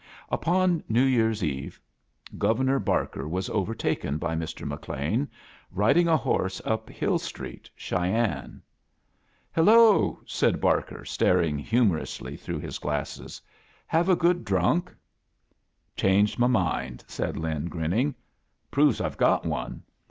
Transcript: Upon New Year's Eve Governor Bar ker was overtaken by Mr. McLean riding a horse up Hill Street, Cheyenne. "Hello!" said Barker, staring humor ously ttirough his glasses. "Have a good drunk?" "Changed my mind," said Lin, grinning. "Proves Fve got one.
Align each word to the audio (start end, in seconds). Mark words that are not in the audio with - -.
Upon 0.31 0.83
New 0.89 1.03
Year's 1.03 1.43
Eve 1.43 1.79
Governor 2.39 2.79
Bar 2.79 3.05
ker 3.05 3.27
was 3.27 3.51
overtaken 3.51 4.17
by 4.17 4.35
Mr. 4.35 4.65
McLean 4.67 5.29
riding 5.69 6.07
a 6.07 6.17
horse 6.17 6.59
up 6.65 6.89
Hill 6.89 7.19
Street, 7.19 7.69
Cheyenne. 7.75 8.63
"Hello!" 9.53 10.19
said 10.25 10.59
Barker, 10.59 11.05
staring 11.05 11.59
humor 11.59 11.99
ously 11.99 12.35
ttirough 12.35 12.59
his 12.61 12.79
glasses. 12.79 13.39
"Have 13.85 14.09
a 14.09 14.15
good 14.15 14.43
drunk?" 14.43 14.91
"Changed 15.95 16.39
my 16.39 16.47
mind," 16.47 17.03
said 17.07 17.37
Lin, 17.37 17.67
grinning. 17.69 18.15
"Proves 18.71 18.99
Fve 18.99 19.17
got 19.17 19.45
one. 19.45 19.83